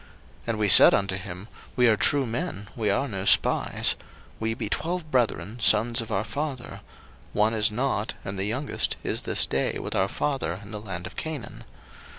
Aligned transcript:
01:042:031 0.05 0.09
And 0.47 0.57
we 0.57 0.67
said 0.67 0.93
unto 0.95 1.15
him, 1.15 1.47
We 1.75 1.87
are 1.87 1.95
true 1.95 2.25
men; 2.25 2.69
we 2.75 2.89
are 2.89 3.07
no 3.07 3.23
spies: 3.25 3.95
01:042:032 3.99 4.05
We 4.39 4.53
be 4.55 4.69
twelve 4.69 5.11
brethren, 5.11 5.59
sons 5.59 6.01
of 6.01 6.11
our 6.11 6.23
father; 6.23 6.81
one 7.33 7.53
is 7.53 7.69
not, 7.69 8.15
and 8.25 8.35
the 8.39 8.45
youngest 8.45 8.95
is 9.03 9.21
this 9.21 9.45
day 9.45 9.77
with 9.77 9.95
our 9.95 10.07
father 10.07 10.59
in 10.63 10.71
the 10.71 10.81
land 10.81 11.05
of 11.05 11.15
Canaan. 11.15 11.65